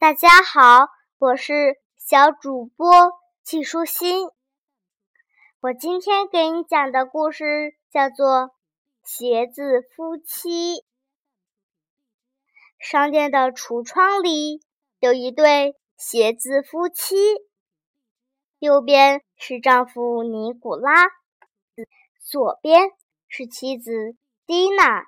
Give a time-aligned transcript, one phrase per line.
[0.00, 0.86] 大家好，
[1.18, 2.90] 我是小主播
[3.42, 4.30] 季舒心。
[5.60, 8.26] 我今天给你讲的故事叫做
[9.04, 10.76] 《鞋子夫妻》。
[12.78, 14.62] 商店的橱窗里
[15.00, 17.14] 有一对鞋子夫妻，
[18.58, 21.08] 右边是丈夫尼古拉，
[22.22, 22.88] 左边
[23.28, 25.04] 是妻子蒂娜。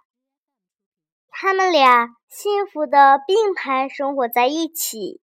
[1.35, 5.23] 他们俩幸福的并排生活在一起，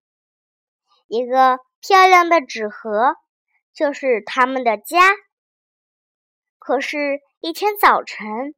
[1.08, 3.16] 一个漂亮的纸盒
[3.74, 5.00] 就是他们的家。
[6.60, 8.54] 可是，一天早晨，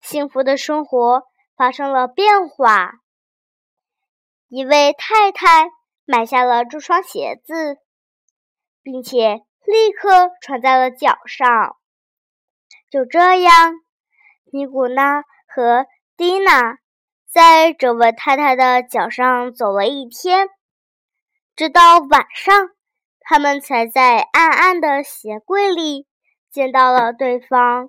[0.00, 1.22] 幸福的生活
[1.56, 2.94] 发生了变化。
[4.48, 5.70] 一位太太
[6.04, 7.78] 买下了这双鞋子，
[8.82, 11.76] 并且立刻穿在了脚上。
[12.90, 13.74] 就这样，
[14.52, 15.86] 尼古拉和。
[16.20, 16.76] 蒂娜
[17.26, 20.50] 在这位太太的脚上走了一天，
[21.56, 22.54] 直到晚上，
[23.20, 26.06] 他们才在暗暗的鞋柜里
[26.50, 27.88] 见到了对方。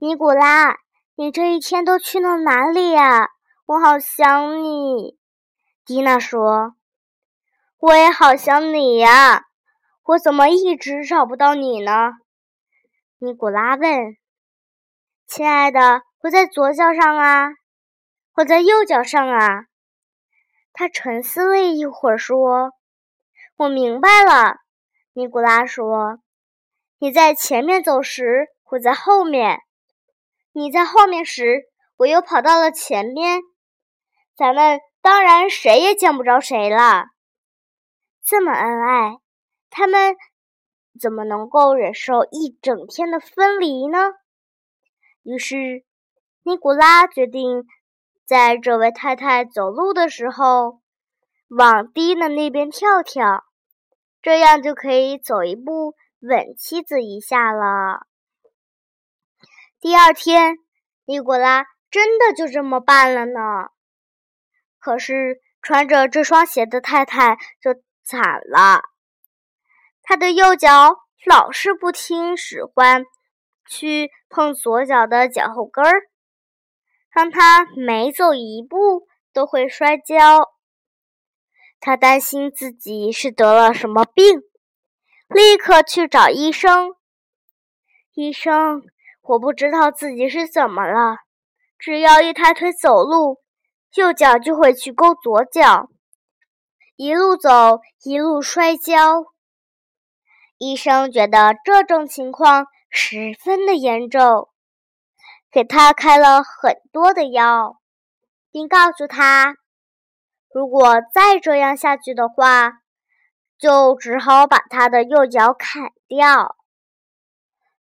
[0.00, 0.76] 尼古拉，
[1.14, 3.30] 你这一天都去了哪里呀？
[3.64, 5.18] 我好想你。
[5.86, 6.74] 蒂娜说
[7.80, 9.44] ：“我也好想你呀，
[10.02, 12.10] 我怎么一直找不到你呢？”
[13.16, 14.18] 尼古拉问
[15.26, 17.48] ：“亲爱的。”我在左脚上啊，
[18.36, 19.64] 我在右脚上啊。
[20.72, 22.70] 他沉思了一会儿，说
[23.58, 24.58] ：“我明白了。”
[25.14, 26.20] 尼古拉说
[26.98, 29.56] ：“你在前面走时，我在后面；
[30.52, 31.64] 你在后面时，
[31.96, 33.40] 我又跑到了前面。
[34.36, 37.06] 咱们当然谁也见不着谁了。
[38.24, 39.16] 这么恩爱，
[39.70, 40.14] 他们
[41.00, 43.98] 怎么能够忍受一整天的分离呢？”
[45.24, 45.84] 于是。
[46.44, 47.66] 尼古拉决定，
[48.26, 50.80] 在这位太太走路的时候，
[51.48, 53.44] 往低的那边跳跳，
[54.20, 58.08] 这样就可以走一步吻妻子一下了。
[59.78, 60.56] 第二天，
[61.04, 63.68] 尼古拉真的就这么办了呢。
[64.80, 68.82] 可是穿着这双鞋的太太就惨了，
[70.02, 73.04] 她的右脚老是不听使唤，
[73.68, 76.02] 去碰左脚的脚后跟儿。
[77.12, 80.54] 让他每走一步都会摔跤，
[81.78, 84.40] 他担心自己是得了什么病，
[85.28, 86.94] 立刻去找医生。
[88.14, 88.82] 医生，
[89.22, 91.16] 我不知道自己是怎么了，
[91.78, 93.38] 只要一抬腿走路，
[93.94, 95.90] 右脚就会去勾左脚，
[96.96, 99.26] 一路走一路摔跤。
[100.58, 104.48] 医生觉得这种情况十分的严重。
[105.52, 107.78] 给他开了很多的药，
[108.50, 109.56] 并告诉他，
[110.50, 112.80] 如果再这样下去的话，
[113.58, 116.56] 就只好把他的右脚砍掉。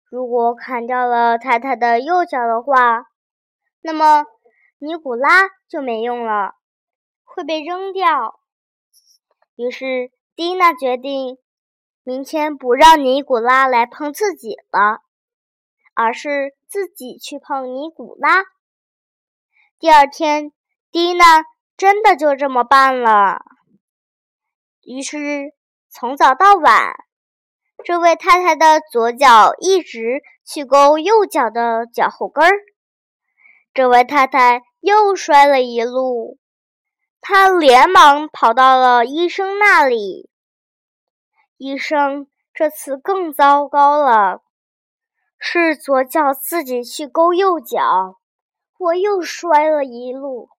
[0.09, 3.05] 如果砍掉了太太的右脚的话，
[3.79, 4.25] 那么
[4.77, 6.55] 尼古拉就没用了，
[7.23, 8.41] 会被扔掉。
[9.55, 11.37] 于是蒂娜决定，
[12.03, 14.99] 明天不让尼古拉来碰自己了。
[15.93, 18.45] 而是自己去碰尼古拉。
[19.77, 20.53] 第二天，
[20.89, 21.43] 蒂娜
[21.75, 23.41] 真的就这么办了。
[24.81, 25.51] 于是，
[25.89, 26.93] 从早到晚，
[27.83, 32.51] 这位太太的左脚一直去勾右脚的脚后跟儿。
[33.73, 36.39] 这位太太又摔了一路，
[37.19, 40.29] 她连忙跑到了医生那里。
[41.57, 44.41] 医生这次更糟糕了。
[45.43, 48.19] 是左脚自己去勾右脚，
[48.77, 50.49] 我又摔了一路。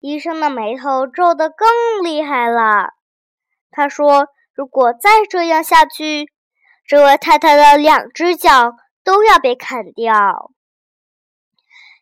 [0.00, 1.68] 医生的眉头皱得更
[2.02, 2.94] 厉害了。
[3.70, 6.32] 他说：“如果再这样下去，
[6.86, 8.72] 这位太太的两只脚
[9.04, 10.50] 都要被砍掉。”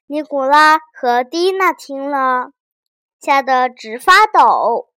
[0.06, 2.53] 尼古拉和蒂娜听了，
[3.19, 4.91] 吓得直发抖。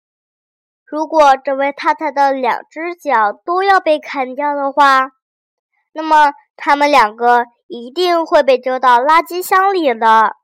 [0.85, 5.13] 如果这位太太的两只脚都要被砍掉的话，
[5.97, 10.37] 那么，他们两个一定会被丢到垃圾箱里的。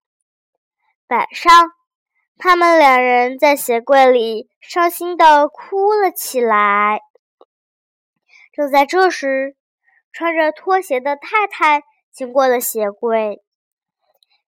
[1.08, 1.72] 晚上，
[2.38, 7.02] 他们两人在鞋柜里伤心的哭了起来。
[8.50, 9.54] 正在这时，
[10.10, 13.42] 穿着拖鞋的太太经过了鞋柜，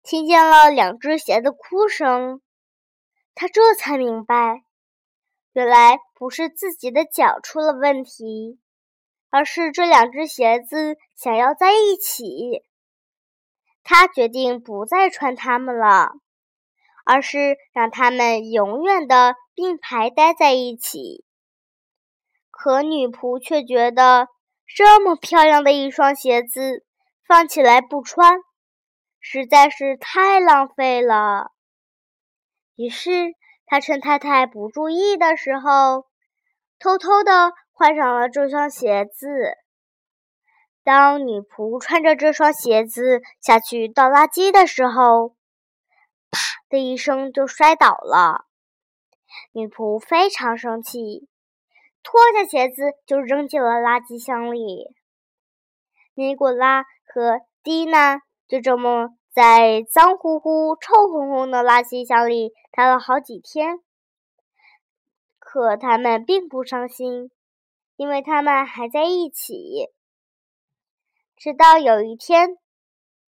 [0.03, 2.41] 听见了两只鞋的哭声，
[3.35, 4.63] 她这才明白，
[5.53, 8.59] 原来不是自己的脚出了问题。
[9.35, 12.63] 而是这两只鞋子想要在一起，
[13.83, 16.13] 他决定不再穿它们了，
[17.05, 21.25] 而是让它们永远的并排待在一起。
[22.53, 24.29] 可女仆却觉得
[24.73, 26.87] 这么漂亮的一双鞋子
[27.27, 28.39] 放起来不穿，
[29.19, 31.51] 实在是太浪费了。
[32.77, 33.35] 于是，
[33.67, 36.07] 她趁太太不注意的时候，
[36.79, 39.29] 偷偷的换上了这双鞋子。
[40.83, 45.31] 当女仆穿着这双鞋子下去倒垃圾的时候，
[46.31, 46.39] 啪
[46.69, 48.47] 的一声就摔倒了。
[49.53, 51.29] 女仆非常生气，
[52.03, 54.95] 脱下鞋子就扔进了垃圾箱里。
[56.15, 63.79] 尼古拉和蒂娜就这么在脏乎乎、臭烘烘的垃圾箱里待了好几天。
[65.39, 67.31] 可他们并不伤心，
[67.97, 69.89] 因为他们还在一起。
[71.37, 72.57] 直到有一天，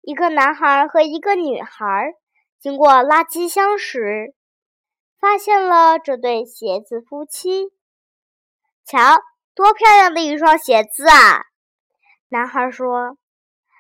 [0.00, 2.14] 一个男孩和一个女孩
[2.58, 4.34] 经过垃圾箱时，
[5.18, 7.68] 发现了这对鞋子夫妻。
[8.84, 8.98] 瞧，
[9.54, 11.44] 多漂亮的一双鞋子啊！
[12.28, 13.16] 男孩说，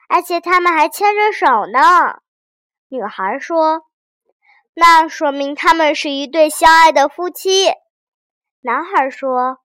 [0.08, 2.20] 而且他们还牵着手呢。
[2.88, 3.82] 女孩说
[4.74, 7.66] ：“那说明他们是一对相爱的夫妻。”
[8.60, 9.60] 男孩说：“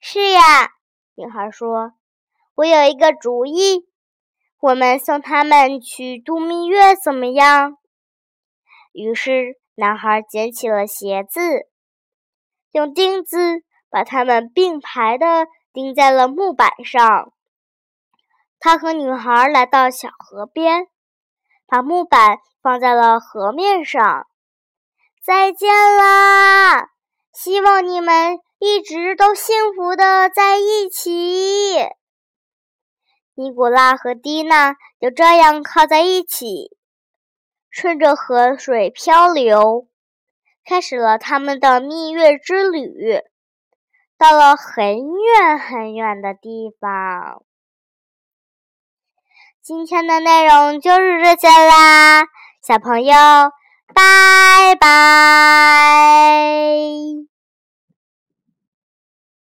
[0.00, 0.72] 是呀。”
[1.16, 1.92] 女孩说。
[2.56, 3.86] 我有一个主意，
[4.60, 7.76] 我们送他们去度蜜月怎么样？
[8.92, 11.68] 于是，男孩捡起了鞋子，
[12.70, 17.30] 用钉子把它们并排的钉在了木板上。
[18.58, 20.86] 他和女孩来到小河边，
[21.66, 24.26] 把木板放在了河面上。
[25.22, 26.88] 再见啦！
[27.34, 31.76] 希望你们一直都幸福的在一起。
[33.34, 36.76] 尼古拉和蒂娜就这样靠在一起，
[37.68, 39.88] 顺着河水漂流，
[40.64, 43.20] 开始了他们的蜜月之旅。
[44.18, 47.42] 到了很远很远的地方。
[49.60, 52.24] 今天的内容就是这些啦，
[52.66, 53.12] 小朋友，
[53.92, 54.86] 拜拜。